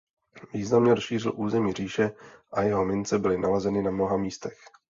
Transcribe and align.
Významně 0.53 0.95
rozšířil 0.95 1.33
území 1.35 1.73
říše 1.73 2.11
a 2.51 2.61
jeho 2.61 2.85
mince 2.85 3.19
byly 3.19 3.37
nalezeny 3.37 3.81
na 3.81 3.91
mnoha 3.91 4.17
místech. 4.17 4.57